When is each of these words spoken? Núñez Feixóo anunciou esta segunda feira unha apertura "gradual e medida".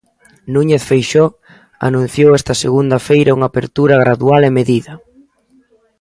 Núñez 0.53 0.83
Feixóo 0.89 1.29
anunciou 1.87 2.29
esta 2.33 2.53
segunda 2.63 2.97
feira 3.07 3.35
unha 3.37 3.49
apertura 3.51 4.01
"gradual 4.03 4.41
e 4.49 4.55
medida". 4.59 4.93